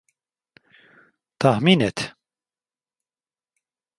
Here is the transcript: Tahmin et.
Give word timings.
Tahmin 1.37 1.81
et. 1.81 2.15